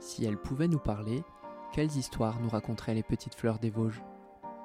Si 0.00 0.24
elles 0.24 0.38
pouvaient 0.38 0.66
nous 0.66 0.78
parler, 0.78 1.22
quelles 1.72 1.94
histoires 1.96 2.40
nous 2.40 2.48
raconteraient 2.48 2.94
les 2.94 3.02
petites 3.02 3.34
fleurs 3.34 3.58
des 3.58 3.68
Vosges? 3.68 4.02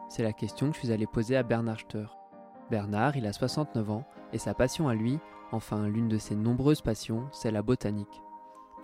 C'est 0.07 0.23
la 0.23 0.31
question 0.31 0.69
que 0.69 0.75
je 0.75 0.79
suis 0.79 0.91
allé 0.93 1.05
poser 1.05 1.35
à 1.35 1.43
Bernard 1.43 1.81
Steur. 1.81 2.17
Bernard, 2.71 3.17
il 3.17 3.27
a 3.27 3.33
69 3.33 3.91
ans, 3.91 4.05
et 4.31 4.37
sa 4.37 4.53
passion 4.53 4.87
à 4.87 4.95
lui, 4.95 5.19
enfin 5.51 5.87
l'une 5.87 6.07
de 6.07 6.17
ses 6.17 6.35
nombreuses 6.35 6.81
passions, 6.81 7.27
c'est 7.33 7.51
la 7.51 7.61
botanique. 7.61 8.21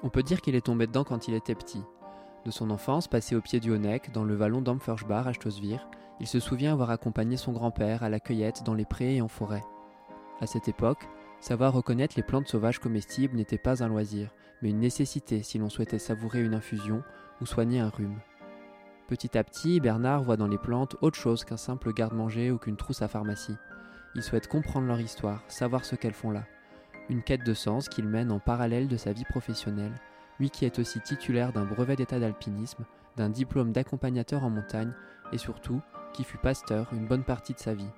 On 0.04 0.09
peut 0.09 0.23
dire 0.23 0.41
qu'il 0.41 0.55
est 0.55 0.66
tombé 0.66 0.88
dedans 0.88 1.05
quand 1.05 1.29
il 1.29 1.34
était 1.36 1.55
petit. 1.55 1.84
De 2.43 2.52
son 2.52 2.70
enfance, 2.70 3.07
passée 3.07 3.36
au 3.36 3.41
pied 3.41 3.61
du 3.61 3.71
Honeck, 3.71 4.11
dans 4.11 4.25
le 4.25 4.36
vallon 4.36 4.61
d'Ampfersbach 4.61 5.27
à 5.27 5.33
Stossvir, 5.33 5.88
il 6.20 6.27
se 6.27 6.41
souvient 6.41 6.73
avoir 6.73 6.89
accompagné 6.89 7.38
son 7.38 7.54
grand-père 7.54 8.04
à 8.04 8.09
la 8.09 8.20
cueillette 8.20 8.63
dans 8.63 8.73
les 8.73 8.86
prés 8.86 9.15
et 9.15 9.21
en 9.21 9.29
forêt. 9.29 9.63
À 10.41 10.47
cette 10.47 10.68
époque, 10.68 11.07
savoir 11.41 11.73
reconnaître 11.73 12.13
les 12.16 12.23
plantes 12.23 12.48
sauvages 12.48 12.80
comestibles 12.80 13.36
n'était 13.36 13.58
pas 13.58 13.84
un 13.84 13.88
loisir, 13.88 14.34
mais 14.62 14.70
une 14.70 14.80
nécessité 14.80 15.44
si 15.44 15.58
l'on 15.58 15.70
souhaitait 15.70 15.99
savourer 15.99 16.41
une 16.41 16.54
infusion 16.54 17.04
ou 17.41 17.45
soigner 17.45 17.80
un 17.80 17.90
rhume. 17.90 18.20
Petit 19.08 19.38
à 19.38 19.44
petit, 19.44 19.82
Bernard 19.82 20.23
voit 20.23 20.38
dans 20.38 20.48
les 20.48 20.58
plantes 20.58 20.96
autre 21.02 21.18
chose 21.18 21.44
qu'un 21.44 21.58
simple 21.58 21.91
garde-manger 21.91 22.52
ou 22.52 22.58
qu'une 22.58 22.77
trousse 22.77 23.02
à 23.02 23.09
pharmacie. 23.09 23.58
Il 24.16 24.23
souhaite 24.23 24.48
comprendre 24.48 24.88
leur 24.88 25.02
histoire, 25.02 25.44
savoir 25.48 25.84
ce 25.84 25.96
qu'elles 25.96 26.13
font 26.13 26.32
là. 26.32 26.46
Une 27.09 27.23
quête 27.23 27.46
de 27.46 27.54
sens 27.54 27.90
qu'il 27.90 28.08
mène 28.08 28.32
en 28.32 28.40
parallèle 28.40 28.88
de 28.88 28.96
sa 28.96 29.12
vie 29.12 29.26
professionnelle, 29.26 29.94
lui 30.40 30.49
qui 30.49 30.63
est 30.63 30.80
aussi 30.80 31.02
titulaire 31.02 31.52
d'un 31.52 31.66
brevet 31.66 31.96
d'état 31.96 32.20
d'alpinisme, 32.20 32.85
d'un 33.18 33.30
diplôme 33.30 33.71
d'accompagnateur 33.71 34.44
en 34.44 34.49
montagne 34.49 34.94
et 35.34 35.38
surtout 35.38 35.82
qui 36.13 36.23
fut 36.23 36.38
pasteur 36.38 36.88
une 36.94 37.08
bonne 37.08 37.23
partie 37.23 37.54
de 37.54 37.60
sa 37.60 37.73
vie. 37.73 37.90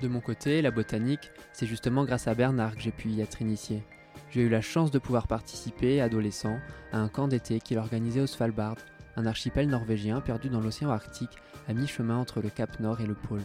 De 0.00 0.08
mon 0.08 0.20
côté, 0.20 0.60
la 0.60 0.70
botanique, 0.70 1.30
c'est 1.52 1.66
justement 1.66 2.04
grâce 2.04 2.28
à 2.28 2.34
Bernard 2.34 2.74
que 2.74 2.82
j'ai 2.82 2.90
pu 2.90 3.08
y 3.08 3.20
être 3.20 3.40
initié. 3.40 3.82
J'ai 4.30 4.42
eu 4.42 4.48
la 4.48 4.60
chance 4.60 4.90
de 4.90 4.98
pouvoir 4.98 5.28
participer, 5.28 6.00
adolescent, 6.00 6.58
à 6.92 6.98
un 6.98 7.08
camp 7.08 7.28
d'été 7.28 7.60
qu'il 7.60 7.78
organisait 7.78 8.20
au 8.20 8.26
Svalbard, 8.26 8.76
un 9.16 9.26
archipel 9.26 9.68
norvégien 9.68 10.20
perdu 10.20 10.48
dans 10.48 10.60
l'océan 10.60 10.90
Arctique, 10.90 11.38
à 11.68 11.72
mi-chemin 11.72 12.16
entre 12.16 12.40
le 12.40 12.50
Cap 12.50 12.80
Nord 12.80 13.00
et 13.00 13.06
le 13.06 13.14
pôle. 13.14 13.42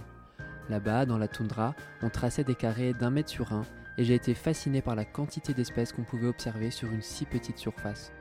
Là-bas, 0.68 1.06
dans 1.06 1.18
la 1.18 1.28
toundra, 1.28 1.76
on 2.02 2.10
traçait 2.10 2.44
des 2.44 2.56
carrés 2.56 2.94
d'un 2.94 3.12
mètre 3.12 3.30
sur 3.30 3.54
un, 3.54 3.64
et 3.98 4.04
j'ai 4.04 4.16
été 4.16 4.34
fasciné 4.34 4.82
par 4.82 4.96
la 4.96 5.06
quantité 5.06 5.54
d'espèces 5.54 5.94
qu'on 5.94 6.04
pouvait 6.04 6.28
observer 6.28 6.72
sur 6.72 6.92
une 6.92 7.02
si 7.02 7.26
petite 7.26 7.58
surface. 7.58 8.12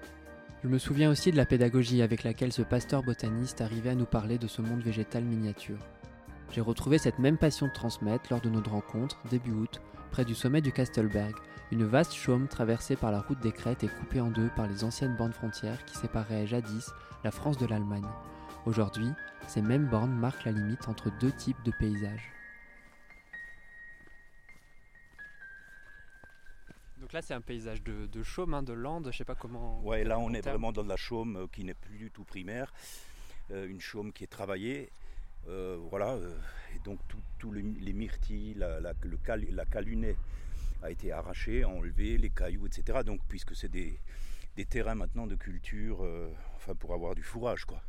Je 0.62 0.68
me 0.68 0.78
souviens 0.78 1.10
aussi 1.10 1.30
de 1.30 1.36
la 1.36 1.46
pédagogie 1.46 2.02
avec 2.02 2.24
laquelle 2.24 2.52
ce 2.52 2.62
pasteur 2.62 3.02
botaniste 3.02 3.60
arrivait 3.60 3.90
à 3.90 3.94
nous 3.94 4.06
parler 4.06 4.38
de 4.38 4.48
ce 4.48 4.60
monde 4.60 4.82
végétal 4.82 5.24
miniature. 5.24 5.78
J'ai 6.50 6.60
retrouvé 6.62 6.98
cette 6.98 7.18
même 7.18 7.36
passion 7.36 7.66
de 7.66 7.72
transmettre 7.72 8.30
lors 8.30 8.40
de 8.40 8.48
notre 8.48 8.70
rencontre, 8.70 9.20
début 9.30 9.52
août, 9.52 9.82
près 10.10 10.24
du 10.24 10.34
sommet 10.34 10.62
du 10.62 10.72
Kastelberg, 10.72 11.34
une 11.70 11.84
vaste 11.84 12.14
chaume 12.14 12.48
traversée 12.48 12.96
par 12.96 13.12
la 13.12 13.20
route 13.20 13.40
des 13.40 13.52
crêtes 13.52 13.84
et 13.84 13.88
coupée 13.88 14.22
en 14.22 14.30
deux 14.30 14.48
par 14.56 14.66
les 14.66 14.82
anciennes 14.82 15.16
bornes 15.16 15.34
frontières 15.34 15.84
qui 15.84 15.96
séparaient 15.96 16.46
jadis 16.46 16.90
la 17.22 17.30
France 17.30 17.58
de 17.58 17.66
l'Allemagne. 17.66 18.08
Aujourd'hui, 18.64 19.10
ces 19.46 19.60
mêmes 19.60 19.86
bornes 19.86 20.14
marquent 20.14 20.46
la 20.46 20.52
limite 20.52 20.88
entre 20.88 21.10
deux 21.20 21.32
types 21.32 21.62
de 21.64 21.72
paysages. 21.78 22.32
Donc 26.98 27.12
là, 27.12 27.22
c'est 27.22 27.34
un 27.34 27.40
paysage 27.40 27.82
de, 27.82 28.22
chaume, 28.22 28.54
hein, 28.54 28.62
de 28.62 28.72
lande, 28.72 29.08
je 29.12 29.16
sais 29.16 29.24
pas 29.24 29.34
comment. 29.34 29.80
Ouais, 29.82 30.04
là, 30.04 30.18
on 30.18 30.32
est 30.32 30.40
vraiment 30.40 30.72
dans 30.72 30.84
de 30.84 30.88
la 30.88 30.96
chaume 30.96 31.36
euh, 31.36 31.46
qui 31.50 31.64
n'est 31.64 31.74
plus 31.74 31.96
du 31.96 32.10
tout 32.10 32.24
primaire, 32.24 32.72
euh, 33.50 33.68
une 33.68 33.80
chaume 33.80 34.12
qui 34.12 34.24
est 34.24 34.28
travaillée. 34.28 34.90
Euh, 35.48 35.78
voilà, 35.90 36.18
et 36.74 36.78
donc 36.84 36.98
tous 37.38 37.52
les 37.52 37.92
myrtilles, 37.92 38.54
la, 38.54 38.80
la, 38.80 39.64
calunet 39.64 40.16
a 40.82 40.90
été 40.90 41.12
arraché, 41.12 41.64
enlevé, 41.64 42.18
les 42.18 42.30
cailloux, 42.30 42.66
etc. 42.66 43.00
Donc, 43.04 43.20
puisque 43.28 43.56
c'est 43.56 43.70
des, 43.70 43.98
terrains 44.68 44.96
maintenant 44.96 45.26
de 45.26 45.36
culture, 45.36 46.04
enfin 46.56 46.74
pour 46.74 46.92
avoir 46.92 47.14
du 47.14 47.22
fourrage, 47.22 47.64
quoi. 47.64 47.80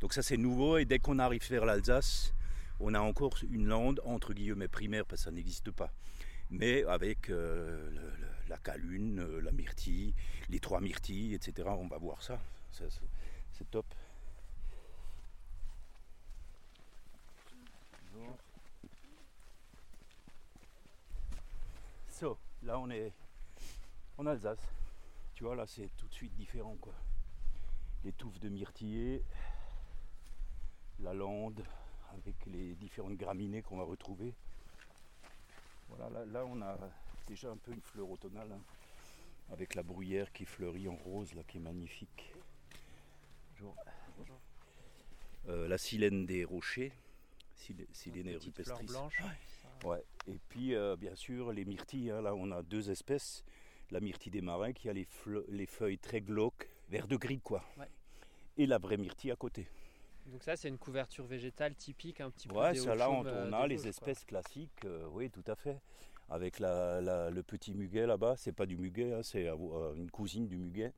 Donc 0.00 0.12
ça 0.12 0.22
c'est 0.22 0.36
nouveau 0.36 0.78
et 0.78 0.84
dès 0.84 0.98
qu'on 0.98 1.18
arrive 1.18 1.42
vers 1.48 1.64
l'Alsace, 1.64 2.34
on 2.78 2.94
a 2.94 3.00
encore 3.00 3.36
une 3.50 3.66
lande 3.66 4.00
entre 4.04 4.32
guillemets 4.32 4.68
primaire 4.68 5.04
parce 5.06 5.22
que 5.22 5.24
ça 5.24 5.30
n'existe 5.32 5.70
pas 5.70 5.90
mais 6.50 6.84
avec 6.84 7.30
euh, 7.30 7.90
la 8.48 8.56
calune, 8.58 9.20
euh, 9.20 9.40
la 9.40 9.52
myrtille, 9.52 10.14
les 10.48 10.60
trois 10.60 10.80
myrtilles, 10.80 11.34
etc. 11.34 11.68
On 11.78 11.88
va 11.88 11.98
voir 11.98 12.22
ça, 12.22 12.40
c'est 12.72 13.70
top. 13.70 13.86
So, 22.14 22.38
là 22.62 22.78
on 22.78 22.88
est 22.90 23.12
en 24.18 24.26
Alsace. 24.26 24.60
Tu 25.34 25.42
vois, 25.42 25.56
là 25.56 25.66
c'est 25.66 25.88
tout 25.96 26.06
de 26.06 26.14
suite 26.14 26.32
différent 26.36 26.76
quoi. 26.80 26.94
Les 28.04 28.12
touffes 28.12 28.38
de 28.38 28.48
myrtillers, 28.48 29.24
la 31.00 31.12
lande 31.12 31.64
avec 32.12 32.36
les 32.46 32.76
différentes 32.76 33.16
graminées 33.16 33.62
qu'on 33.62 33.78
va 33.78 33.82
retrouver. 33.82 34.32
Voilà, 35.88 36.24
là, 36.26 36.44
on 36.46 36.62
a 36.62 36.78
déjà 37.26 37.50
un 37.50 37.56
peu 37.56 37.72
une 37.72 37.80
fleur 37.80 38.08
automnale, 38.08 38.52
hein, 38.52 38.60
avec 39.50 39.74
la 39.74 39.82
bruyère 39.82 40.32
qui 40.32 40.44
fleurit 40.44 40.86
en 40.88 40.94
rose, 40.94 41.34
là, 41.34 41.42
qui 41.42 41.56
est 41.56 41.60
magnifique. 41.60 42.32
Bonjour. 43.58 43.74
Euh, 45.48 45.66
la 45.66 45.78
silène 45.78 46.26
des 46.26 46.44
rochers, 46.44 46.92
Silène 47.56 48.36
rupestris. 48.36 48.86
blanche. 48.86 49.20
Ouais. 49.84 50.02
Et 50.26 50.38
puis, 50.48 50.74
euh, 50.74 50.96
bien 50.96 51.14
sûr, 51.14 51.52
les 51.52 51.64
myrtilles. 51.64 52.10
Hein, 52.10 52.22
là, 52.22 52.34
on 52.34 52.50
a 52.50 52.62
deux 52.62 52.90
espèces. 52.90 53.44
La 53.90 54.00
myrtille 54.00 54.32
des 54.32 54.40
marins 54.40 54.72
qui 54.72 54.88
a 54.88 54.92
les, 54.92 55.06
les 55.48 55.66
feuilles 55.66 55.98
très 55.98 56.20
glauques, 56.20 56.68
vert 56.88 57.06
de 57.06 57.16
gris, 57.16 57.40
quoi. 57.40 57.62
Et 58.56 58.66
la 58.66 58.78
vraie 58.78 58.96
myrtille 58.96 59.30
à 59.30 59.36
côté. 59.36 59.66
Donc 60.26 60.42
ça, 60.42 60.56
c'est 60.56 60.68
une 60.68 60.78
couverture 60.78 61.26
végétale 61.26 61.74
typique, 61.74 62.20
un 62.20 62.30
petit 62.30 62.48
peu. 62.48 62.56
Ouais, 62.56 62.74
ça 62.74 62.94
là, 62.94 63.10
on, 63.10 63.26
euh, 63.26 63.52
a 63.52 63.66
les 63.66 63.86
espèces 63.86 64.24
classiques, 64.24 64.84
euh, 64.84 65.06
oui, 65.12 65.30
tout 65.30 65.44
à 65.46 65.54
fait. 65.54 65.80
Avec 66.30 66.58
le 66.60 67.42
petit 67.42 67.74
muguet 67.74 68.06
là-bas, 68.06 68.36
c'est 68.36 68.52
pas 68.52 68.64
du 68.64 68.78
muguet, 68.78 69.12
hein, 69.12 69.22
c'est 69.22 69.46
euh, 69.46 69.94
une 69.94 70.10
cousine 70.10 70.46
du 70.46 70.56
muguet. 70.56 70.92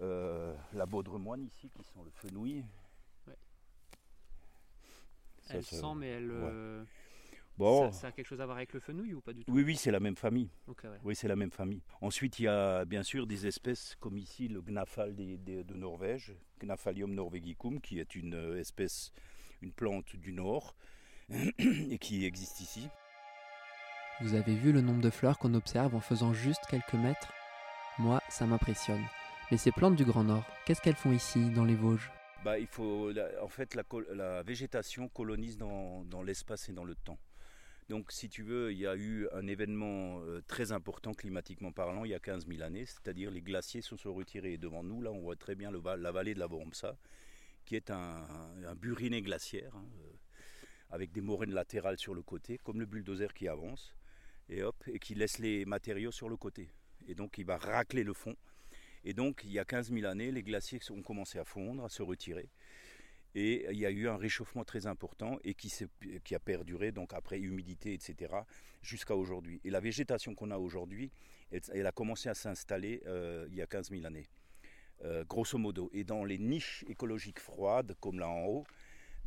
la 0.00 0.86
baudremoine 0.86 1.44
ici, 1.44 1.70
qui 1.70 1.84
sont 1.84 2.02
le 2.02 2.10
fenouil. 2.10 2.64
Ouais. 3.28 3.34
elle 5.50 5.64
sent, 5.64 5.94
mais 5.96 6.08
elle. 6.08 6.86
Ça, 7.92 8.08
a 8.08 8.12
quelque 8.12 8.26
chose 8.26 8.40
à 8.40 8.46
voir 8.46 8.56
avec 8.56 8.72
le 8.72 8.80
fenouil 8.80 9.14
ou 9.14 9.20
pas 9.20 9.32
du 9.32 9.44
tout 9.44 9.52
Oui, 9.52 9.62
oui, 9.62 9.76
c'est 9.76 9.90
la 9.90 10.00
même 10.00 10.16
famille. 10.16 10.48
Oui, 11.04 11.14
c'est 11.14 11.28
la 11.28 11.36
même 11.36 11.50
famille. 11.50 11.82
Ensuite, 12.00 12.38
il 12.38 12.44
y 12.44 12.48
a 12.48 12.84
bien 12.84 13.02
sûr 13.02 13.26
des 13.26 13.46
espèces 13.46 13.96
comme 14.00 14.16
ici 14.16 14.48
le 14.48 14.62
gnafal 14.62 15.14
de 15.14 15.74
Norvège, 15.74 16.34
Gnaphalium 16.60 17.14
norvegicum, 17.14 17.80
qui 17.80 17.98
est 17.98 18.14
une 18.14 18.34
euh, 18.34 18.60
espèce, 18.60 19.12
une 19.62 19.72
plante 19.72 20.16
du 20.16 20.32
nord 20.32 20.74
et 21.58 21.98
qui 21.98 22.24
existe 22.24 22.60
ici. 22.60 22.88
Vous 24.22 24.34
avez 24.34 24.54
vu 24.54 24.72
le 24.72 24.80
nombre 24.80 25.00
de 25.00 25.10
fleurs 25.10 25.38
qu'on 25.38 25.54
observe 25.54 25.94
en 25.94 26.00
faisant 26.00 26.32
juste 26.32 26.66
quelques 26.68 26.94
mètres? 26.94 27.32
Moi, 27.98 28.20
ça 28.28 28.46
m'impressionne. 28.46 29.02
Mais 29.50 29.56
ces 29.56 29.72
plantes 29.72 29.96
du 29.96 30.04
Grand 30.04 30.24
Nord, 30.24 30.44
qu'est-ce 30.64 30.80
qu'elles 30.80 30.94
font 30.94 31.12
ici, 31.12 31.50
dans 31.50 31.64
les 31.64 31.74
Vosges? 31.74 32.10
Bah, 32.44 32.58
il 32.58 32.66
faut, 32.66 33.12
en 33.42 33.48
fait, 33.48 33.74
la, 33.74 34.42
végétation 34.42 35.08
colonise 35.08 35.58
dans 35.58 36.22
l'espace 36.24 36.68
et 36.68 36.72
dans 36.72 36.84
le 36.84 36.94
temps. 36.94 37.18
Donc, 37.90 38.12
si 38.12 38.28
tu 38.28 38.44
veux, 38.44 38.70
il 38.70 38.78
y 38.78 38.86
a 38.86 38.94
eu 38.94 39.26
un 39.32 39.48
événement 39.48 40.20
euh, 40.20 40.40
très 40.46 40.70
important 40.70 41.12
climatiquement 41.12 41.72
parlant 41.72 42.04
il 42.04 42.12
y 42.12 42.14
a 42.14 42.20
15 42.20 42.46
000 42.46 42.62
années, 42.62 42.86
c'est-à-dire 42.86 43.32
les 43.32 43.42
glaciers 43.42 43.82
se 43.82 43.96
sont 43.96 44.14
retirés. 44.14 44.58
devant 44.58 44.84
nous, 44.84 45.02
là, 45.02 45.10
on 45.10 45.18
voit 45.18 45.34
très 45.34 45.56
bien 45.56 45.72
la 45.72 46.12
vallée 46.12 46.32
de 46.32 46.38
la 46.38 46.46
Vormsa, 46.46 46.96
qui 47.64 47.74
est 47.74 47.90
un, 47.90 48.28
buriné 48.76 49.22
glaciaire, 49.22 49.74
hein, 49.74 49.84
euh, 50.04 50.12
avec 50.90 51.10
des 51.10 51.20
moraines 51.20 51.52
latérales 51.52 51.98
sur 51.98 52.14
le 52.14 52.22
côté, 52.22 52.58
comme 52.58 52.78
le 52.78 52.86
bulldozer 52.86 53.34
qui 53.34 53.48
avance, 53.48 53.92
et 54.48 54.62
et 54.86 55.00
qui 55.00 55.16
laisse 55.16 55.38
les 55.38 55.64
matériaux 55.64 56.12
sur 56.12 56.28
le 56.28 56.36
côté. 56.36 56.70
Et 57.08 57.16
donc, 57.16 57.38
il 57.38 57.44
va 57.44 57.56
racler 57.56 58.04
le 58.04 58.12
fond. 58.12 58.36
Et 59.02 59.14
donc, 59.14 59.40
il 59.42 59.50
y 59.50 59.58
a 59.58 59.64
15 59.64 59.90
000 59.92 60.06
années, 60.06 60.30
les 60.30 60.44
glaciers 60.44 60.78
ont 60.90 61.02
commencé 61.02 61.40
à 61.40 61.44
fondre, 61.44 61.84
à 61.84 61.88
se 61.88 62.04
retirer. 62.04 62.50
Et 63.34 63.66
il 63.70 63.78
y 63.78 63.86
a 63.86 63.90
eu 63.90 64.08
un 64.08 64.16
réchauffement 64.16 64.64
très 64.64 64.86
important 64.86 65.38
et 65.44 65.54
qui, 65.54 65.72
a 66.34 66.38
perduré, 66.40 66.90
donc 66.90 67.14
après 67.14 67.38
humidité, 67.38 67.92
etc., 67.92 68.34
jusqu'à 68.82 69.14
aujourd'hui. 69.14 69.60
Et 69.64 69.70
la 69.70 69.80
végétation 69.80 70.34
qu'on 70.34 70.50
a 70.50 70.58
aujourd'hui, 70.58 71.12
elle, 71.50 71.86
a 71.86 71.92
commencé 71.92 72.28
à 72.28 72.34
s'installer 72.34 73.02
euh, 73.06 73.46
il 73.50 73.56
y 73.56 73.62
a 73.62 73.66
15 73.66 73.90
000 73.90 74.04
années, 74.04 74.28
euh, 75.04 75.24
grosso 75.24 75.58
modo. 75.58 75.90
Et 75.92 76.02
dans 76.02 76.24
les 76.24 76.38
niches 76.38 76.84
écologiques 76.88 77.38
froides, 77.38 77.94
comme 78.00 78.18
là 78.18 78.28
en 78.28 78.46
haut, 78.46 78.64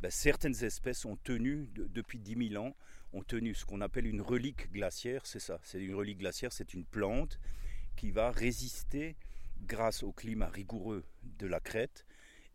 ben, 0.00 0.10
certaines 0.10 0.64
espèces 0.64 1.06
ont 1.06 1.16
tenu, 1.16 1.68
depuis 1.72 2.18
10 2.18 2.50
000 2.50 2.62
ans, 2.62 2.76
ont 3.14 3.22
tenu 3.22 3.54
ce 3.54 3.64
qu'on 3.64 3.80
appelle 3.80 4.06
une 4.06 4.20
relique 4.20 4.70
glaciaire, 4.70 5.24
c'est 5.24 5.40
ça. 5.40 5.58
C'est 5.62 5.80
une 5.80 5.94
relique 5.94 6.18
glaciaire, 6.18 6.52
c'est 6.52 6.74
une 6.74 6.84
plante 6.84 7.38
qui 7.96 8.10
va 8.10 8.30
résister 8.30 9.16
grâce 9.62 10.02
au 10.02 10.12
climat 10.12 10.48
rigoureux 10.48 11.04
de 11.22 11.46
la 11.46 11.60
crête 11.60 12.04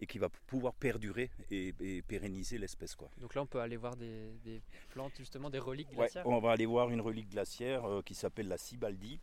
et 0.01 0.05
qui 0.05 0.17
va 0.17 0.29
pouvoir 0.47 0.73
perdurer 0.73 1.29
et, 1.51 2.01
pérenniser 2.07 2.57
l'espèce. 2.57 2.95
Quoi. 2.95 3.09
Donc 3.17 3.35
là, 3.35 3.41
on 3.41 3.45
peut 3.45 3.59
aller 3.59 3.77
voir 3.77 3.95
des, 3.95 4.61
plantes, 4.89 5.13
justement, 5.17 5.49
des 5.49 5.59
reliques 5.59 5.91
glaciaires 5.91 6.25
On 6.27 6.39
va 6.39 6.51
aller 6.51 6.65
voir 6.65 6.89
une 6.89 7.01
relique 7.01 7.29
glaciaire 7.29 7.85
euh, 7.85 8.01
qui 8.01 8.15
s'appelle 8.15 8.47
la 8.47 8.57
Cibaldi, 8.57 9.19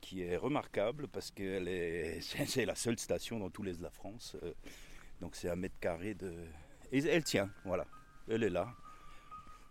qui 0.00 0.22
est 0.22 0.36
remarquable 0.36 1.08
parce 1.08 1.30
que 1.30 1.66
est, 1.66 2.20
c'est 2.46 2.66
la 2.66 2.74
seule 2.74 2.98
station 2.98 3.38
dans 3.38 3.50
tous 3.50 3.62
les 3.62 3.74
de 3.74 3.82
la 3.82 3.90
France. 3.90 4.36
Euh, 4.42 4.52
donc 5.20 5.36
c'est 5.36 5.48
un 5.48 5.56
mètre 5.56 5.78
carré 5.80 6.14
de... 6.14 6.32
Et 6.92 6.98
elle 6.98 7.24
tient, 7.24 7.50
voilà. 7.64 7.86
Elle 8.28 8.42
est 8.42 8.50
là. 8.50 8.74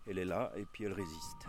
Elle 0.06 0.18
est 0.18 0.24
là 0.24 0.52
et 0.56 0.64
puis 0.72 0.84
elle 0.84 0.92
résiste. 0.92 1.46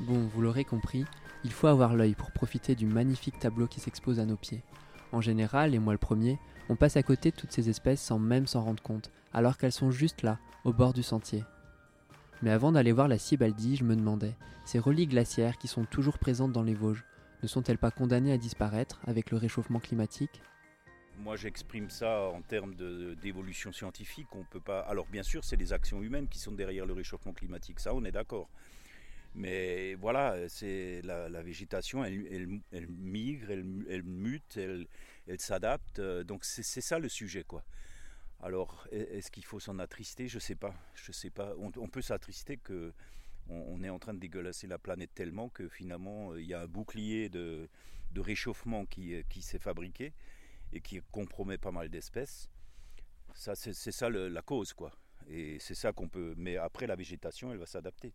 Bon, 0.00 0.26
vous 0.26 0.42
l'aurez 0.42 0.64
compris, 0.64 1.04
il 1.44 1.52
faut 1.52 1.66
avoir 1.66 1.94
l'œil 1.94 2.14
pour 2.14 2.30
profiter 2.30 2.74
du 2.74 2.86
magnifique 2.86 3.38
tableau 3.38 3.66
qui 3.66 3.80
s'expose 3.80 4.20
à 4.20 4.26
nos 4.26 4.36
pieds. 4.36 4.62
En 5.12 5.20
général, 5.20 5.74
et 5.74 5.78
moi 5.78 5.92
le 5.92 5.98
premier, 5.98 6.38
on 6.68 6.76
passe 6.76 6.96
à 6.96 7.02
côté 7.02 7.30
de 7.30 7.36
toutes 7.36 7.52
ces 7.52 7.68
espèces 7.68 8.02
sans 8.02 8.18
même 8.18 8.46
s'en 8.46 8.62
rendre 8.62 8.82
compte, 8.82 9.10
alors 9.32 9.56
qu'elles 9.56 9.72
sont 9.72 9.90
juste 9.90 10.22
là, 10.22 10.38
au 10.64 10.72
bord 10.72 10.92
du 10.92 11.02
sentier. 11.02 11.44
Mais 12.42 12.50
avant 12.50 12.72
d'aller 12.72 12.92
voir 12.92 13.08
la 13.08 13.18
Cibaldie, 13.18 13.76
je 13.76 13.84
me 13.84 13.96
demandais, 13.96 14.34
ces 14.64 14.78
reliques 14.78 15.10
glaciaires 15.10 15.58
qui 15.58 15.68
sont 15.68 15.84
toujours 15.84 16.18
présentes 16.18 16.52
dans 16.52 16.62
les 16.62 16.74
Vosges, 16.74 17.04
ne 17.42 17.48
sont-elles 17.48 17.78
pas 17.78 17.90
condamnées 17.90 18.32
à 18.32 18.38
disparaître 18.38 19.00
avec 19.06 19.30
le 19.30 19.36
réchauffement 19.36 19.78
climatique? 19.78 20.42
Moi, 21.18 21.36
j'exprime 21.36 21.88
ça 21.88 22.28
en 22.28 22.42
termes 22.42 22.74
d'évolution 23.22 23.72
scientifique. 23.72 24.26
On 24.34 24.44
peut 24.44 24.60
pas. 24.60 24.80
Alors, 24.80 25.06
bien 25.06 25.22
sûr, 25.22 25.44
c'est 25.44 25.56
les 25.56 25.72
actions 25.72 26.02
humaines 26.02 26.28
qui 26.28 26.38
sont 26.38 26.52
derrière 26.52 26.84
le 26.84 26.92
réchauffement 26.92 27.32
climatique. 27.32 27.80
Ça, 27.80 27.94
on 27.94 28.04
est 28.04 28.12
d'accord. 28.12 28.48
Mais 29.36 29.94
voilà, 29.96 30.48
c'est 30.48 31.02
la, 31.02 31.42
végétation, 31.42 32.02
elle, 32.04 32.60
migre, 32.88 33.50
elle, 33.50 34.02
mute, 34.02 34.56
elle, 34.56 35.40
s'adapte. 35.40 36.00
Donc, 36.00 36.44
c'est 36.44 36.80
ça 36.80 36.98
le 36.98 37.10
sujet, 37.10 37.44
quoi. 37.44 37.62
Alors, 38.40 38.88
est-ce 38.90 39.30
qu'il 39.30 39.44
faut 39.44 39.60
s'en 39.60 39.78
attrister? 39.78 40.26
Je 40.26 40.38
sais 40.38 40.54
pas. 40.54 40.74
Je 40.94 41.12
sais 41.12 41.28
pas. 41.28 41.54
On, 41.58 41.88
peut 41.88 42.00
s'attrister 42.00 42.56
que 42.56 42.94
on, 43.48 43.82
est 43.84 43.90
en 43.90 43.98
train 43.98 44.14
de 44.14 44.20
dégueulasser 44.20 44.66
la 44.66 44.78
planète 44.78 45.14
tellement 45.14 45.50
que 45.50 45.68
finalement, 45.68 46.34
il 46.34 46.46
y 46.46 46.54
a 46.54 46.62
un 46.62 46.66
bouclier 46.66 47.28
de, 47.28 47.68
réchauffement 48.16 48.86
qui, 48.86 49.22
qui 49.28 49.42
s'est 49.42 49.58
fabriqué 49.58 50.14
et 50.72 50.80
qui 50.80 51.02
compromet 51.12 51.58
pas 51.58 51.72
mal 51.72 51.90
d'espèces. 51.90 52.48
Ça, 53.34 53.54
c'est 53.54 53.74
ça 53.74 54.08
la 54.08 54.42
cause, 54.42 54.72
quoi. 54.72 54.92
Et 55.28 55.58
c'est 55.60 55.74
ça 55.74 55.92
qu'on 55.92 56.08
peut. 56.08 56.32
Mais 56.38 56.56
après, 56.56 56.86
la 56.86 56.96
végétation, 56.96 57.52
elle 57.52 57.58
va 57.58 57.66
s'adapter, 57.66 58.14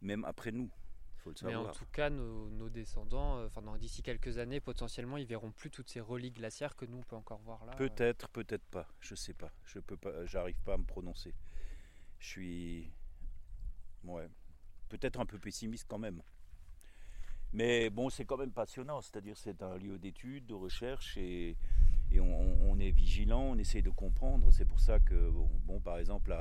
même 0.00 0.24
après 0.24 0.52
nous. 0.52 0.70
Faut 1.18 1.30
le 1.30 1.36
savoir. 1.36 1.62
Mais 1.62 1.68
en 1.68 1.72
tout 1.72 1.86
cas, 1.92 2.10
nos, 2.10 2.68
descendants, 2.68 3.38
euh, 3.38 3.78
d'ici 3.78 4.02
quelques 4.02 4.38
années, 4.38 4.60
potentiellement, 4.60 5.16
ils 5.16 5.26
verront 5.26 5.50
plus 5.50 5.70
toutes 5.70 5.88
ces 5.88 6.00
reliques 6.00 6.36
glaciaires 6.36 6.76
que 6.76 6.84
nous 6.84 6.98
on 6.98 7.02
peut 7.02 7.16
encore 7.16 7.40
voir 7.40 7.64
là. 7.66 7.72
Peut-être, 7.74 8.28
peut-être 8.28 8.64
pas. 8.66 8.86
Je 9.00 9.14
sais 9.14 9.34
pas. 9.34 9.52
Je 9.64 9.80
peux 9.80 9.96
pas. 9.96 10.24
J'arrive 10.26 10.60
pas 10.64 10.74
à 10.74 10.78
me 10.78 10.84
prononcer. 10.84 11.34
Je 12.18 12.26
suis, 12.26 12.92
ouais, 14.04 14.28
peut-être 14.88 15.20
un 15.20 15.26
peu 15.26 15.38
pessimiste 15.38 15.86
quand 15.88 15.98
même. 15.98 16.22
Mais 17.52 17.90
bon, 17.90 18.10
c'est 18.10 18.24
quand 18.24 18.36
même 18.36 18.52
passionnant. 18.52 19.00
C'est-à-dire, 19.00 19.36
c'est 19.36 19.62
un 19.62 19.76
lieu 19.76 19.98
d'étude, 19.98 20.46
de 20.46 20.54
recherche 20.54 21.16
et 21.16 21.56
et 22.10 22.20
on, 22.20 22.78
est 22.78 22.90
vigilant, 22.90 23.42
on 23.42 23.58
essaie 23.58 23.82
de 23.82 23.90
comprendre. 23.90 24.50
C'est 24.50 24.64
pour 24.64 24.80
ça 24.80 24.98
que, 24.98 25.30
bon, 25.66 25.80
par 25.80 25.98
exemple, 25.98 26.34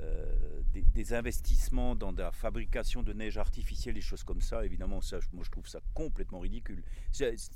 euh, 0.00 0.62
des, 0.72 1.12
investissements 1.12 1.94
dans 1.94 2.12
la 2.12 2.32
fabrication 2.32 3.02
de 3.02 3.12
neige 3.12 3.38
artificielle, 3.38 3.94
des 3.94 4.00
choses 4.00 4.24
comme 4.24 4.40
ça, 4.40 4.64
évidemment, 4.64 5.00
ça, 5.00 5.18
moi 5.32 5.44
je 5.44 5.50
trouve 5.50 5.68
ça 5.68 5.80
complètement 5.94 6.40
ridicule. 6.40 6.82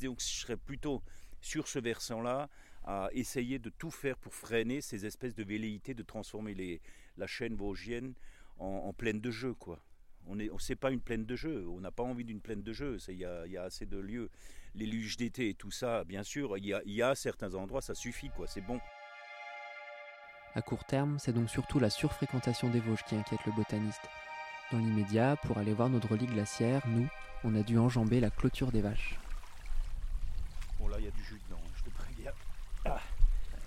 Donc 0.03 0.21
je 0.21 0.25
serais 0.25 0.57
plutôt 0.57 1.03
sur 1.41 1.67
ce 1.67 1.79
versant-là 1.79 2.49
à 2.85 3.09
essayer 3.13 3.59
de 3.59 3.71
tout 3.71 3.91
faire 3.91 4.17
pour 4.19 4.35
freiner 4.35 4.81
ces 4.81 5.05
espèces 5.05 5.35
de 5.35 5.45
velléités 5.45 5.95
de 5.95 6.03
transformer 6.03 6.55
les, 6.55 6.81
la 7.17 7.27
chaîne 7.27 7.55
vosgienne 7.55 8.15
en, 8.59 8.67
en 8.67 8.93
plaine 8.93 9.21
de 9.21 9.31
jeu, 9.31 9.55
quoi. 9.55 9.81
On 10.27 10.37
n'est 10.37 10.51
on, 10.51 10.59
pas 10.79 10.91
une 10.91 11.01
plaine 11.01 11.25
de 11.25 11.37
jeu, 11.37 11.67
on 11.69 11.81
n'a 11.81 11.91
pas 11.91 12.03
envie 12.03 12.25
d'une 12.25 12.41
plaine 12.41 12.63
de 12.63 12.73
jeu, 12.73 12.99
il 13.09 13.17
y 13.17 13.25
a, 13.25 13.47
y 13.47 13.57
a, 13.57 13.65
assez 13.65 13.87
de 13.87 13.99
lieux. 13.99 14.31
Les 14.75 14.87
luges 14.87 15.17
d'été 15.17 15.49
et 15.49 15.55
tout 15.55 15.71
ça, 15.71 16.05
bien 16.05 16.23
sûr, 16.23 16.57
il 16.59 16.67
y 16.67 16.75
a, 16.75 16.83
y 16.85 17.03
a 17.03 17.15
certains 17.15 17.55
endroits, 17.55 17.81
ça 17.81 17.95
suffit, 17.95 18.29
quoi, 18.29 18.47
c'est 18.47 18.61
bon. 18.61 18.79
À 20.55 20.63
court 20.63 20.85
terme, 20.85 21.19
c'est 21.19 21.33
donc 21.33 21.49
surtout 21.49 21.79
la 21.79 21.91
surfréquentation 21.91 22.69
des 22.69 22.81
Vosges 22.81 23.05
qui 23.05 23.15
inquiète 23.15 23.45
le 23.47 23.53
botaniste. 23.53 24.09
Dans 24.73 24.79
l'immédiat, 24.79 25.37
pour 25.37 25.59
aller 25.59 25.73
voir 25.73 25.89
notre 25.89 26.09
relique 26.09 26.33
glaciaire, 26.33 26.83
nous, 26.87 27.09
on 27.45 27.55
a 27.55 27.63
dû 27.63 27.79
enjamber 27.79 28.21
la 28.21 28.31
clôture 28.31 28.73
des 28.73 28.81
vaches. 28.83 29.19
Bon 30.79 30.89
là, 30.89 30.97
il 30.99 31.05
y 31.05 31.09
a 31.09 31.11
du 31.11 31.23
jus 31.23 31.41
dedans, 31.49 31.61
hein, 31.65 31.71
je 31.77 31.85
te 31.85 31.91
préviens. 31.91 32.33
Ah. 32.85 33.01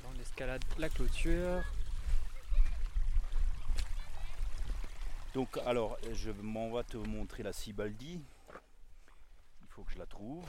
On 0.05 0.21
escalade 0.21 0.63
la 0.77 0.89
clôture. 0.89 1.63
Donc 5.33 5.57
alors, 5.65 5.97
je 6.13 6.31
m'en 6.41 6.71
vais 6.71 6.83
te 6.83 6.97
montrer 6.97 7.41
la 7.43 7.53
Cibaldie. 7.53 8.21
Il 9.61 9.67
faut 9.69 9.83
que 9.83 9.93
je 9.93 9.97
la 9.97 10.05
trouve. 10.05 10.45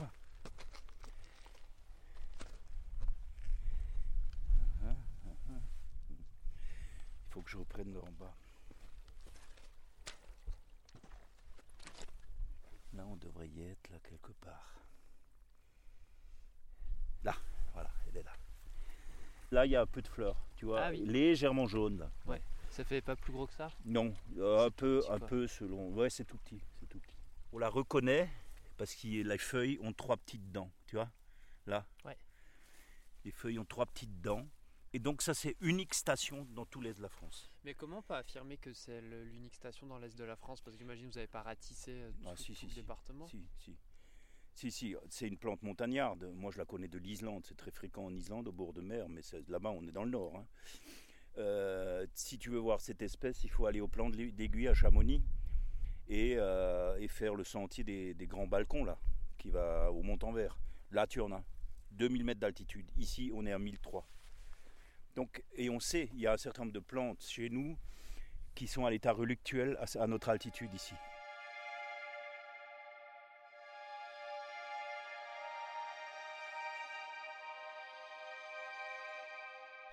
Il 7.25 7.35
faut 7.35 7.41
que 7.41 7.42
je 7.53 7.57
reprenne 7.59 7.95
en 7.97 8.11
bas. 8.13 8.35
Là, 12.93 13.05
on 13.05 13.15
devrait 13.17 13.47
y 13.47 13.61
être, 13.61 13.89
là, 13.91 13.97
quelque 13.99 14.31
part. 14.41 14.75
Là, 17.23 17.35
voilà, 17.73 17.91
elle 18.07 18.17
est 18.17 18.23
là. 18.23 18.33
Là, 19.51 19.65
il 19.67 19.71
y 19.71 19.75
a 19.75 19.81
un 19.81 19.85
peu 19.85 20.01
de 20.01 20.07
fleurs, 20.07 20.35
tu 20.55 20.65
vois, 20.65 20.81
ah 20.81 20.91
légèrement 20.91 21.67
jaune, 21.67 21.99
là. 21.99 22.11
Ouais. 22.25 22.41
Ça 22.71 22.83
fait 22.83 23.01
pas 23.01 23.15
plus 23.15 23.31
gros 23.31 23.45
que 23.45 23.53
ça? 23.53 23.69
Non, 23.85 24.15
un 24.39 24.71
peu, 24.71 25.03
un 25.07 25.19
peu 25.19 25.45
selon. 25.45 25.93
Ouais, 25.93 26.09
c'est 26.09 26.25
tout 26.25 26.37
petit, 26.37 26.59
c'est 26.79 26.87
tout 26.87 26.99
petit. 26.99 27.15
On 27.51 27.59
la 27.59 27.69
reconnaît 27.69 28.31
parce 28.77 28.95
que 28.95 29.07
les 29.07 29.37
feuilles 29.37 29.77
ont 29.83 29.93
trois 29.93 30.17
petites 30.17 30.51
dents, 30.51 30.71
tu 30.87 30.95
vois 30.95 31.11
Là. 31.67 31.85
Ouais. 32.03 32.17
Les 33.25 33.31
feuilles 33.31 33.59
ont 33.59 33.65
trois 33.65 33.85
petites 33.85 34.21
dents. 34.21 34.47
Et 34.93 34.99
donc 34.99 35.21
ça 35.21 35.33
c'est 35.33 35.55
unique 35.59 35.93
station 35.93 36.47
dans 36.51 36.65
tout 36.65 36.79
l'est 36.79 36.93
de 36.93 37.01
la 37.01 37.09
France. 37.09 37.51
Mais 37.63 37.73
comment 37.73 38.01
pas 38.01 38.19
affirmer 38.19 38.57
que 38.57 38.73
c'est 38.73 39.01
l'unique 39.01 39.55
station 39.55 39.87
dans 39.87 39.97
l'est 39.97 40.15
de 40.15 40.23
la 40.23 40.35
France? 40.35 40.61
Parce 40.61 40.75
que 40.75 40.79
j'imagine 40.79 41.07
que 41.07 41.13
vous 41.13 41.17
n'avez 41.17 41.27
pas 41.27 41.41
ratissé 41.41 41.91
euh, 41.91 42.11
tout, 42.11 42.29
ah, 42.29 42.35
si, 42.35 42.53
le 42.67 42.73
département. 42.75 43.27
Si, 43.27 43.43
si. 43.57 43.75
Si, 44.55 44.71
si, 44.71 44.95
c'est 45.09 45.27
une 45.27 45.37
plante 45.37 45.63
montagnarde. 45.63 46.31
Moi, 46.35 46.51
je 46.51 46.59
la 46.59 46.65
connais 46.65 46.87
de 46.87 46.99
l'Islande. 46.99 47.43
C'est 47.47 47.57
très 47.57 47.71
fréquent 47.71 48.05
en 48.05 48.13
Islande, 48.13 48.47
au 48.47 48.51
bord 48.51 48.71
de 48.71 48.81
mer, 48.81 49.09
mais 49.09 49.21
là-bas, 49.47 49.71
on 49.71 49.87
est 49.87 49.91
dans 49.91 50.03
le 50.03 50.11
nord. 50.11 50.37
Hein. 50.37 50.45
Euh, 51.39 52.05
si 52.13 52.37
tu 52.37 52.51
veux 52.51 52.59
voir 52.59 52.79
cette 52.79 53.01
espèce, 53.01 53.43
il 53.43 53.49
faut 53.49 53.65
aller 53.65 53.81
au 53.81 53.87
plan 53.87 54.09
d'aiguille 54.09 54.67
à 54.67 54.75
Chamonix 54.75 55.23
euh, 56.11 56.95
et, 56.97 57.07
faire 57.07 57.33
le 57.33 57.43
sentier 57.43 57.83
des, 57.83 58.27
grands 58.27 58.47
balcons 58.47 58.85
là, 58.85 58.99
qui 59.37 59.49
va 59.49 59.91
au 59.91 60.03
Mont-en-Vert. 60.03 60.59
Là, 60.91 61.07
tu 61.07 61.19
en 61.21 61.31
as 61.31 61.43
2000 61.91 62.23
mètres 62.23 62.39
d'altitude. 62.39 62.85
Ici, 62.97 63.31
on 63.33 63.45
est 63.45 63.51
à 63.51 63.59
1003. 63.59 64.07
Donc, 65.15 65.43
et 65.55 65.69
on 65.69 65.79
sait, 65.79 66.09
il 66.13 66.19
y 66.19 66.27
a 66.27 66.33
un 66.33 66.37
certain 66.37 66.63
nombre 66.63 66.73
de 66.73 66.79
plantes 66.79 67.23
chez 67.23 67.49
nous 67.49 67.77
qui 68.55 68.67
sont 68.67 68.85
à 68.85 68.91
l'état 68.91 69.11
reluctuel 69.11 69.77
à 69.99 70.07
notre 70.07 70.29
altitude 70.29 70.73
ici. 70.73 70.95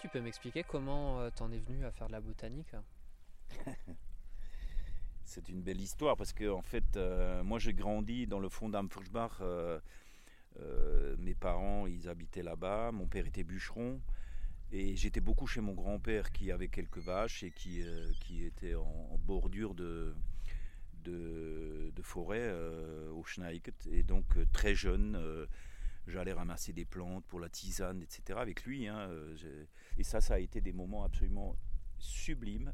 Tu 0.01 0.09
peux 0.09 0.21
m'expliquer 0.21 0.65
comment 0.65 1.21
euh, 1.21 1.31
t'en 1.31 1.53
es 1.53 1.59
venu 1.59 1.85
à 1.85 1.91
faire 1.91 2.07
de 2.07 2.13
la 2.13 2.23
botanique? 2.23 2.75
C'est 5.25 5.49
une 5.51 5.61
belle 5.61 5.81
histoire 5.81 6.17
parce 6.17 6.33
que 6.33 6.51
en 6.51 6.63
fait, 6.63 6.97
euh, 6.97 7.43
moi 7.43 7.59
j'ai 7.59 7.75
grandi 7.75 8.27
dans 8.27 8.39
le 8.39 8.49
fond 8.49 8.71
d'Amfurchbach. 8.71 9.33
Euh, 9.43 9.79
mes 11.19 11.35
parents, 11.35 11.87
ils 11.87 12.09
habitaient 12.09 12.43
là-bas. 12.43 12.93
Mon 12.93 13.07
père 13.07 13.27
était 13.27 13.45
bûcheron. 13.45 14.01
Et 14.73 14.95
j'étais 14.97 15.21
beaucoup 15.21 15.47
chez 15.47 15.61
mon 15.61 15.75
grand-père 15.75 16.31
qui 16.31 16.53
avait 16.53 16.69
quelques 16.69 16.99
vaches 16.99 17.43
et 17.43 17.51
qui, 17.51 17.83
qui 18.21 18.45
était 18.45 18.75
en, 18.75 19.19
bordure 19.19 19.75
de, 19.75 20.15
de, 21.05 22.03
forêt 22.03 22.53
au 23.13 23.25
Schneiket. 23.25 23.89
Et 23.91 24.03
donc 24.05 24.27
très 24.53 24.75
jeune, 24.75 25.17
J'allais 26.11 26.33
ramasser 26.33 26.73
des 26.73 26.85
plantes 26.85 27.25
pour 27.27 27.41
la 27.41 27.49
tisane, 27.49 28.03
etc. 28.03 28.39
avec 28.41 28.65
lui. 28.65 28.89
Hein, 28.89 29.09
euh, 29.11 29.65
et 29.97 30.03
ça, 30.03 30.21
ça 30.21 30.35
a 30.35 30.39
été 30.39 30.61
des 30.61 30.73
moments 30.73 31.05
absolument 31.05 31.57
sublimes. 31.99 32.73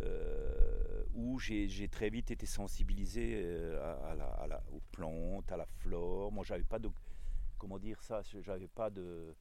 Euh, 0.00 1.04
où 1.14 1.38
j'ai 1.38 1.88
très 1.88 2.10
vite 2.10 2.32
été 2.32 2.46
sensibilisé 2.46 3.34
euh, 3.44 4.16
la, 4.16 4.62
aux 4.72 4.80
plantes, 4.90 5.52
à 5.52 5.56
la 5.56 5.66
flore. 5.66 6.32
Moi, 6.32 6.44
j'avais 6.44 6.64
pas 6.64 6.80
de, 6.80 6.90
comment 7.58 7.78
dire 7.78 8.02
ça, 8.02 8.22
j'avais 8.42 8.66
pas 8.66 8.90
de, 8.90 9.36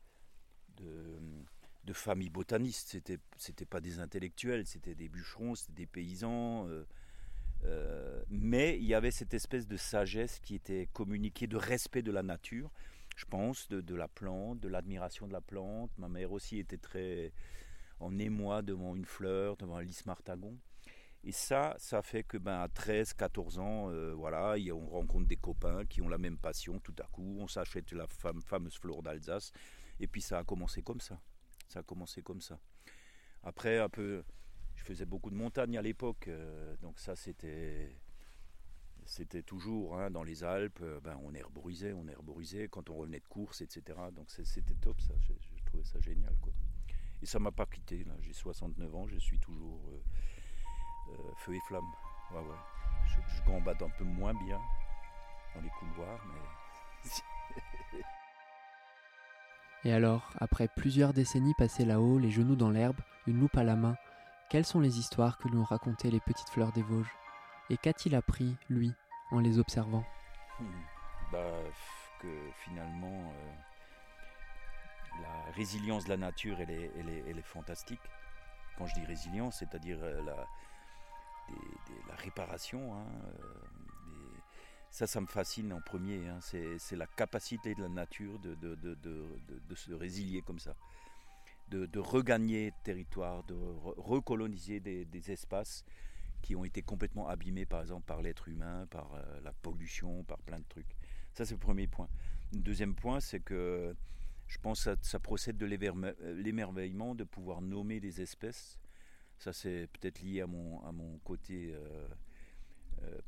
famille 1.92 2.30
botaniste. 2.30 2.88
C'était, 2.90 3.18
c'était 3.36 3.66
pas 3.66 3.82
des 3.82 4.00
intellectuels, 4.00 4.66
c'était 4.66 4.96
des 4.96 5.10
bûcherons, 5.10 5.56
c'était 5.56 5.74
des 5.74 5.88
paysans. 5.88 6.70
mais 8.30 8.78
il 8.78 8.86
y 8.86 8.94
avait 8.94 9.12
cette 9.12 9.34
espèce 9.34 9.68
de 9.68 9.75
sagesse 9.75 10.40
qui 10.40 10.56
était 10.56 10.88
communiquée, 10.94 11.48
de 11.48 11.58
respect 11.58 12.02
de 12.02 12.12
la 12.12 12.24
nature 12.24 12.72
je 13.16 13.25
pense, 13.25 13.68
de, 13.70 13.96
la 13.96 14.08
plante, 14.08 14.60
de 14.60 14.68
l'admiration 14.68 15.28
de 15.28 15.34
la 15.34 15.42
plante. 15.42 15.92
Ma 15.98 16.10
mère 16.10 16.32
aussi 16.32 16.60
était 16.60 16.78
très 16.78 17.32
en 18.00 18.18
émoi 18.18 18.62
devant 18.62 18.96
une 18.96 19.06
fleur, 19.06 19.58
devant 19.58 19.78
un 19.78 19.84
lys 19.84 20.06
martagon. 20.06 20.58
Et 21.24 21.32
ça, 21.32 21.75
ça 21.78 22.02
fait 22.02 22.24
que 22.24 22.38
ben, 22.38 22.60
à 22.60 22.68
13, 22.68 23.13
14 23.13 23.60
ans, 23.60 23.90
euh, 23.90 24.13
voilà, 24.13 24.56
on 24.74 24.88
rencontre 24.88 25.28
des 25.28 25.38
copains 25.38 25.86
qui 25.86 26.02
ont 26.02 26.10
la 26.10 26.18
même 26.18 26.38
passion 26.38 26.80
tout 26.80 26.96
à 27.00 27.08
coup, 27.08 27.38
on 27.40 27.48
s'achète 27.48 27.94
la 27.94 28.08
fameuse 28.08 28.78
fleur 28.78 29.02
d'Alsace, 29.02 29.54
et 30.02 30.08
puis 30.08 30.22
ça 30.22 30.40
a 30.40 30.44
commencé 30.44 30.82
comme 30.82 31.00
ça. 31.00 31.22
Ça 31.74 31.80
a 31.80 31.84
commencé 31.84 32.22
comme 32.22 32.39
ça. 32.39 32.60
Après, 33.42 33.80
un 33.80 33.89
peu, 33.89 34.24
je 34.75 34.84
faisais 34.84 35.06
beaucoup 35.08 35.32
de 35.32 35.36
montagne 35.36 35.75
à 35.75 35.82
l'époque, 35.82 36.27
euh, 36.27 36.75
donc 36.84 37.00
ça 37.00 37.15
c'était 37.15 37.98
c'était 39.06 39.42
toujours 39.42 39.98
hein, 39.98 40.12
dans 40.12 40.22
les 40.22 40.44
Alpes, 40.44 40.82
euh, 40.84 41.00
ben, 41.00 41.20
on 41.24 41.34
herborisait, 41.34 41.94
on 41.94 42.08
herborisait 42.08 42.68
quand 42.68 42.92
on 42.92 42.98
revenait 42.98 43.22
de 43.22 43.27
course, 43.27 43.62
etc. 43.62 43.98
Donc 44.15 44.30
c'était 44.30 44.75
top 44.75 45.01
ça, 45.01 45.15
je, 45.18 45.34
trouvais 45.65 45.84
ça 45.84 46.00
génial. 46.00 46.38
Quoi. 46.39 46.53
Et 47.24 47.25
ça 47.25 47.39
m'a 47.39 47.51
pas 47.51 47.65
quitté, 47.65 48.06
j'ai 48.22 48.34
69 48.34 48.96
ans, 48.96 49.08
je 49.08 49.18
suis 49.18 49.39
toujours 49.39 49.82
euh, 51.10 51.32
feu 51.38 51.56
et 51.56 51.62
flamme. 51.68 51.92
Ouais, 52.34 52.38
ouais. 52.38 52.56
Je, 53.08 53.36
je 53.36 53.84
un 53.84 53.89
peu 53.98 54.03
moins 54.03 54.36
bien 54.36 54.62
dans 55.56 55.62
les 55.62 55.72
couloirs, 55.72 56.24
mais... 56.27 58.00
Et 59.86 59.92
alors, 59.92 60.30
après 60.40 60.68
plusieurs 60.68 61.13
décennies 61.13 61.54
passées 61.56 61.86
là-haut, 61.86 62.18
les 62.18 62.32
genoux 62.32 62.56
dans 62.56 62.70
l'herbe, 62.70 63.00
une 63.28 63.40
loupe 63.40 63.58
à 63.58 63.63
la 63.63 63.75
main, 63.75 63.98
quelles 64.50 64.66
sont 64.66 64.80
les 64.80 65.00
histoires 65.00 65.38
que 65.38 65.48
lui 65.50 65.58
ont 65.58 65.63
racontées 65.63 66.12
les 66.12 66.22
petites 66.22 66.50
fleurs 66.50 66.72
des 66.72 66.84
Vosges? 66.84 67.12
Et 67.70 67.78
qu'a-t-il 67.78 68.16
appris, 68.16 68.56
lui, 68.70 68.94
en 69.32 69.40
les 69.40 69.60
observant? 69.60 70.06
Hmm. 70.60 70.66
bah, 71.32 71.52
Que 72.22 72.52
finalement, 72.63 73.32
euh, 73.32 73.54
la 75.22 75.52
résilience 75.52 76.06
de 76.06 76.10
la 76.10 76.18
nature, 76.18 76.60
elle 76.62 76.70
est, 76.70 77.42
fantastique. 77.42 78.02
Quand 78.78 78.86
je 78.86 78.94
dis 78.96 79.06
résilience, 79.06 79.60
c'est-à-dire 79.60 79.98
euh, 80.02 80.22
la, 80.24 80.48
la 82.08 82.16
réparation, 82.16 82.96
hein, 82.96 83.06
euh, 83.40 83.54
ça, 84.94 85.08
ça 85.08 85.20
me 85.20 85.26
fascine 85.26 85.74
en 85.74 85.82
premier. 85.82 86.28
Hein. 86.28 86.38
C'est 86.40 86.96
la 86.96 87.08
capacité 87.08 87.74
de 87.74 87.82
la 87.82 87.90
nature 87.90 88.38
de, 88.38 89.76
se 89.76 89.92
résilier 89.92 90.44
comme 90.44 90.60
ça, 90.60 90.76
de, 91.70 92.00
regagner 92.00 92.72
territoire, 92.84 93.44
de 93.46 93.56
recoloniser 93.56 94.80
des, 94.80 95.32
espaces 95.32 95.84
qui 96.44 96.56
ont 96.56 96.64
été 96.64 96.84
complètement 96.84 97.28
abîmés, 97.28 97.66
par 97.66 97.82
exemple, 97.82 98.06
par 98.06 98.22
l'être 98.22 98.50
humain, 98.50 98.86
par 98.92 99.16
euh, 99.16 99.40
la 99.42 99.54
pollution, 99.54 100.26
par 100.26 100.38
plein 100.40 100.60
de 100.60 100.66
trucs. 100.68 100.94
Ça, 101.34 101.46
c'est 101.46 101.54
le 101.54 101.60
premier 101.60 101.88
point. 101.88 102.10
Le 102.52 102.60
deuxième 102.60 102.94
point, 102.94 103.22
c'est 103.22 103.40
que 103.40 103.96
je 104.48 104.58
pense 104.60 104.84
que 104.84 104.96
ça, 105.02 105.20
procède 105.20 105.58
de 105.58 105.66
l'émerveillement 105.66 107.16
de 107.16 107.24
pouvoir 107.24 107.62
nommer 107.62 108.00
des 108.00 108.22
espèces. 108.22 108.78
Ça, 109.40 109.54
c'est 109.54 109.88
peut-être 109.94 110.22
lié 110.22 110.42
à 110.42 110.48
mon, 110.48 111.18
côté. 111.24 111.74
Euh, 111.74 111.80
euh, 111.80 112.08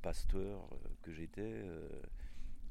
pasteur 0.01 0.67
euh, 0.71 0.89
que 1.01 1.11
j'étais, 1.11 1.41
euh, 1.41 1.87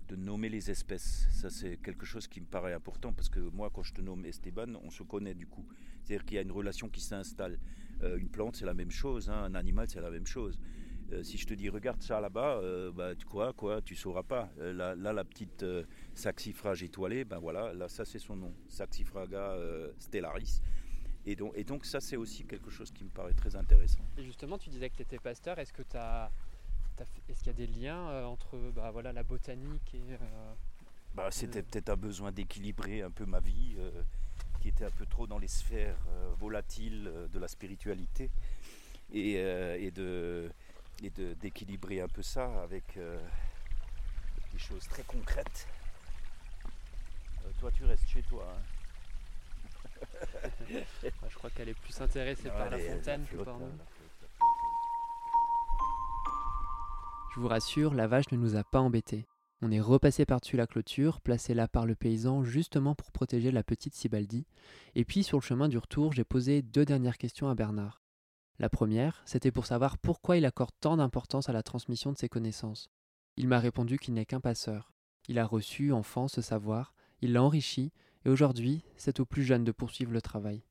de 0.08 0.16
nommer 0.16 0.48
les 0.48 0.70
espèces. 0.70 1.26
Ça, 1.30 1.50
c'est 1.50 1.78
quelque 1.78 2.04
chose 2.04 2.28
qui 2.28 2.40
me 2.40 2.46
paraît 2.46 2.74
important 2.74 3.12
parce 3.12 3.28
que 3.28 3.40
moi, 3.40 3.70
quand 3.72 3.82
je 3.82 3.94
te 3.94 4.00
nomme 4.00 4.24
Esteban, 4.26 4.74
on 4.82 4.90
se 4.90 5.02
connaît 5.02 5.34
du 5.34 5.46
coup. 5.46 5.66
C'est-à-dire 6.02 6.24
qu'il 6.24 6.36
y 6.36 6.38
a 6.38 6.42
une 6.42 6.52
relation 6.52 6.88
qui 6.88 7.00
s'installe. 7.00 7.58
une 8.02 8.28
plante, 8.28 8.56
c'est 8.56 8.66
la 8.66 8.74
même 8.74 8.90
chose. 8.90 9.30
Hein. 9.30 9.44
un 9.44 9.54
animal, 9.54 9.88
c'est 9.88 10.00
la 10.00 10.10
même 10.10 10.26
chose. 10.26 10.58
si 11.22 11.38
je 11.38 11.46
te 11.46 11.54
dis 11.54 11.70
regarde 11.70 12.02
ça 12.02 12.20
là-bas, 12.20 12.60
bah, 12.92 13.14
tu 13.14 13.24
quoi, 13.24 13.54
quoi, 13.54 13.80
tu 13.80 13.94
sauras 13.94 14.24
pas. 14.24 14.52
là, 14.58 14.94
la 14.94 15.24
petite 15.24 15.64
saxifrage 16.14 16.82
étoilée, 16.82 17.24
ben 17.24 17.38
voilà, 17.38 17.72
là 17.72 17.88
ça 17.88 18.04
c'est 18.04 18.18
son 18.18 18.36
nom, 18.36 18.52
Saxifraga 18.68 19.56
stellaris. 19.98 20.60
Et 21.26 21.36
donc, 21.36 21.52
et 21.56 21.64
donc 21.64 21.86
ça 21.86 22.00
c'est 22.00 22.16
aussi 22.16 22.44
quelque 22.44 22.70
chose 22.70 22.90
qui 22.90 23.04
me 23.04 23.08
paraît 23.08 23.32
très 23.32 23.56
intéressant. 23.56 24.04
Et 24.18 24.22
justement, 24.22 24.58
tu 24.58 24.68
disais 24.68 24.90
que 24.90 24.96
tu 24.96 25.02
étais 25.02 25.18
pasteur. 25.18 25.58
Est-ce 25.58 25.72
que 25.72 25.82
tu 25.82 25.96
as 25.96 26.30
est-ce 27.00 27.38
qu'il 27.38 27.46
y 27.46 27.50
a 27.50 27.52
des 27.52 27.66
liens 27.66 28.08
euh, 28.08 28.24
entre 28.24 28.56
bah, 28.74 28.90
voilà, 28.90 29.12
la 29.12 29.22
botanique 29.22 29.94
et... 29.94 30.12
Euh, 30.12 30.54
bah, 31.14 31.28
C'était 31.30 31.62
peut-être 31.62 31.90
un 31.90 31.96
besoin 31.96 32.32
d'équilibrer 32.32 33.02
un 33.02 33.10
peu 33.10 33.24
ma 33.24 33.40
vie, 33.40 33.76
euh, 33.78 34.02
qui 34.60 34.68
était 34.68 34.84
un 34.84 34.90
peu 34.90 35.06
trop 35.06 35.26
dans 35.26 35.38
les 35.38 35.48
sphères 35.48 35.98
volatiles 36.38 37.10
de 37.32 37.38
la 37.38 37.48
spiritualité, 37.48 38.30
et, 39.12 39.34
et 39.34 39.90
de 39.90 40.50
d'équilibrer 41.40 42.00
un 42.00 42.08
peu 42.08 42.22
ça 42.22 42.62
avec 42.62 42.98
des 44.52 44.58
choses 44.58 44.88
très 44.88 45.02
concrètes. 45.02 45.68
toi, 47.60 47.70
tu 47.72 47.84
restes 47.84 48.08
chez 48.08 48.22
toi. 48.22 48.46
Hein. 48.56 48.62
je 51.02 51.34
crois 51.34 51.50
qu'elle 51.50 51.68
est 51.68 51.78
plus 51.78 52.00
intéressée 52.00 52.48
par 52.48 52.70
la 52.70 52.78
fontaine 52.78 53.26
que 53.30 53.36
par 53.36 53.58
nous. 53.58 53.72
Je 57.34 57.40
vous 57.40 57.48
rassure, 57.48 57.94
la 57.94 58.06
vache 58.06 58.30
ne 58.30 58.36
nous 58.36 58.54
a 58.54 58.62
pas 58.62 58.78
embêtés. 58.78 59.26
On 59.60 59.72
est 59.72 59.80
repassé 59.80 60.24
par-dessus 60.24 60.56
la 60.56 60.68
clôture, 60.68 61.20
placée 61.20 61.52
là 61.52 61.66
par 61.66 61.84
le 61.84 61.96
paysan 61.96 62.44
justement 62.44 62.94
pour 62.94 63.10
protéger 63.10 63.50
la 63.50 63.64
petite 63.64 63.96
Sibaldi. 63.96 64.46
Et 64.94 65.04
puis 65.04 65.24
sur 65.24 65.38
le 65.38 65.42
chemin 65.42 65.68
du 65.68 65.76
retour, 65.76 66.12
j'ai 66.12 66.22
posé 66.22 66.62
deux 66.62 66.84
dernières 66.84 67.18
questions 67.18 67.48
à 67.48 67.56
Bernard. 67.56 68.04
La 68.60 68.68
première, 68.68 69.20
c'était 69.24 69.50
pour 69.50 69.66
savoir 69.66 69.98
pourquoi 69.98 70.36
il 70.36 70.44
accorde 70.44 70.70
tant 70.80 70.96
d'importance 70.96 71.48
à 71.48 71.52
la 71.52 71.64
transmission 71.64 72.12
de 72.12 72.18
ses 72.18 72.28
connaissances. 72.28 72.88
Il 73.36 73.48
m'a 73.48 73.58
répondu 73.58 73.98
qu'il 73.98 74.14
n'est 74.14 74.26
qu'un 74.26 74.38
passeur. 74.38 74.92
Il 75.26 75.40
a 75.40 75.44
reçu, 75.44 75.90
enfant, 75.90 76.28
ce 76.28 76.40
savoir, 76.40 76.94
il 77.20 77.32
l'a 77.32 77.42
enrichi, 77.42 77.90
et 78.24 78.28
aujourd'hui, 78.28 78.84
c'est 78.96 79.18
aux 79.18 79.26
plus 79.26 79.42
jeunes 79.42 79.64
de 79.64 79.72
poursuivre 79.72 80.12
le 80.12 80.22
travail. 80.22 80.62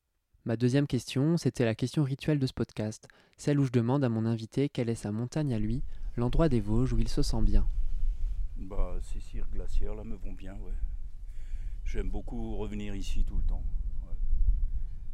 Ma 0.45 0.55
deuxième 0.55 0.87
question, 0.87 1.35
c'était 1.35 1.65
la 1.65 1.75
question 1.75 2.03
rituelle 2.03 2.39
de 2.39 2.47
ce 2.47 2.53
podcast, 2.53 3.09
celle 3.35 3.59
où 3.59 3.65
je 3.65 3.71
demande 3.71 4.05
à 4.05 4.09
mon 4.09 4.25
invité 4.25 4.69
quelle 4.69 4.89
est 4.89 4.95
sa 4.95 5.11
montagne 5.11 5.53
à 5.53 5.59
lui, 5.59 5.83
l'endroit 6.17 6.49
des 6.49 6.59
Vosges 6.59 6.93
où 6.93 6.99
il 6.99 7.07
se 7.07 7.21
sent 7.21 7.41
bien. 7.41 7.67
Bah, 8.57 8.97
ces 9.01 9.19
cires 9.19 9.49
glaciaires 9.51 9.95
là 9.95 10.03
me 10.03 10.15
vont 10.15 10.33
bien, 10.33 10.53
ouais. 10.53 10.73
J'aime 11.85 12.09
beaucoup 12.09 12.57
revenir 12.57 12.95
ici 12.95 13.23
tout 13.23 13.37
le 13.37 13.43
temps. 13.43 13.63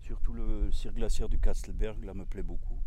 Surtout 0.01 0.33
le 0.33 0.71
cire 0.71 0.93
glaciaire 0.93 1.29
du 1.29 1.37
Kastelberg, 1.37 2.03
là 2.03 2.13
me 2.13 2.25
plaît 2.25 2.43
beaucoup. 2.43 2.79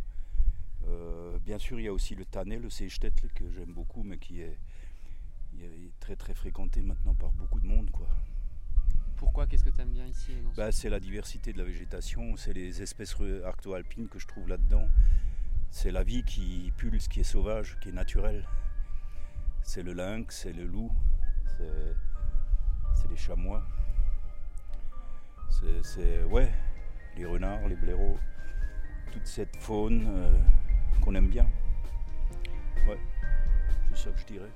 Euh, 0.88 1.38
bien 1.38 1.58
sûr, 1.58 1.78
il 1.78 1.84
y 1.84 1.88
a 1.88 1.92
aussi 1.92 2.14
le 2.14 2.24
Tannet, 2.24 2.58
le 2.58 2.68
Seestedt 2.68 3.28
que 3.34 3.50
j'aime 3.52 3.72
beaucoup, 3.72 4.02
mais 4.02 4.18
qui 4.18 4.40
est, 4.40 4.58
très 6.00 6.16
très 6.16 6.34
fréquenté 6.34 6.82
maintenant 6.82 7.14
par 7.14 7.30
beaucoup 7.30 7.60
de 7.60 7.66
monde, 7.66 7.90
quoi. 7.90 8.08
Pourquoi? 9.16 9.46
Qu'est-ce 9.46 9.64
que 9.64 9.70
tu 9.70 9.80
aimes 9.80 9.92
bien 9.92 10.06
ici 10.06 10.32
bah, 10.56 10.72
C'est 10.72 10.88
la 10.88 10.98
diversité 10.98 11.52
de 11.52 11.58
la 11.58 11.64
végétation, 11.64 12.36
c'est 12.36 12.52
les 12.52 12.82
espèces 12.82 13.14
arcto-alpines 13.44 14.08
que 14.08 14.18
je 14.18 14.26
trouve 14.26 14.48
là-dedans. 14.48 14.88
C'est 15.74 15.90
la 15.90 16.04
vie 16.04 16.22
qui 16.22 16.70
pulse, 16.76 17.08
qui 17.08 17.20
est 17.20 17.24
sauvage, 17.24 17.78
qui 17.80 17.88
est 17.88 17.92
naturelle. 17.92 18.46
C'est 19.62 19.82
le 19.82 19.94
lynx, 19.94 20.36
c'est 20.42 20.52
le 20.52 20.64
loup, 20.64 20.92
c'est 21.56 23.08
les 23.08 23.16
chamois. 23.16 23.64
C'est 25.82 26.22
ouais, 26.24 26.52
les 27.16 27.24
renards, 27.24 27.66
les 27.68 27.74
blaireaux, 27.74 28.18
toute 29.12 29.26
cette 29.26 29.56
faune 29.56 30.06
euh, 30.08 30.38
qu'on 31.00 31.14
aime 31.14 31.28
bien. 31.28 31.48
Ouais, 32.86 33.00
c'est 33.90 34.04
ça 34.04 34.10
que 34.10 34.20
je 34.20 34.26
dirais. 34.26 34.50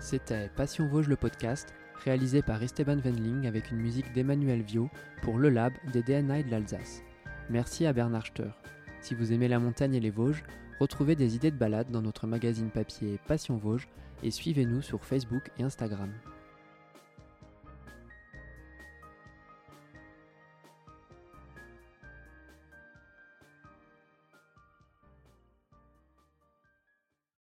C'était 0.00 0.48
Passion 0.48 0.88
Vosges 0.88 1.08
le 1.08 1.16
podcast 1.16 1.72
réalisé 2.04 2.42
par 2.42 2.62
Esteban 2.62 2.98
Wendling 2.98 3.46
avec 3.46 3.70
une 3.70 3.78
musique 3.78 4.12
d'Emmanuel 4.12 4.62
Vio 4.62 4.88
pour 5.22 5.38
le 5.38 5.48
Lab 5.48 5.72
des 5.92 6.02
DNI 6.02 6.44
de 6.44 6.50
l'Alsace. 6.50 7.02
Merci 7.50 7.86
à 7.86 7.92
Bernard 7.92 8.26
Steur. 8.26 8.60
Si 9.00 9.14
vous 9.14 9.32
aimez 9.32 9.48
la 9.48 9.58
montagne 9.58 9.94
et 9.94 10.00
les 10.00 10.10
Vosges, 10.10 10.42
retrouvez 10.80 11.16
des 11.16 11.36
idées 11.36 11.50
de 11.50 11.56
balade 11.56 11.90
dans 11.90 12.02
notre 12.02 12.26
magazine 12.26 12.70
papier 12.70 13.18
Passion 13.26 13.56
Vosges 13.56 13.88
et 14.22 14.30
suivez-nous 14.30 14.82
sur 14.82 15.04
Facebook 15.04 15.50
et 15.58 15.62
Instagram. 15.62 16.10